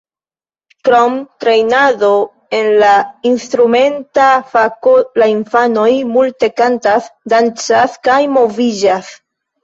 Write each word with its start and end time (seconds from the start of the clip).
Krom 0.87 1.15
trejnado 1.43 2.07
en 2.59 2.69
la 2.83 2.93
instrumenta 3.31 4.29
fako 4.53 4.93
la 5.23 5.27
infanoj 5.33 5.91
multe 6.13 6.49
kantas, 6.63 7.11
dancas 7.35 7.99
kaj 8.09 8.17
moviĝas. 8.39 9.13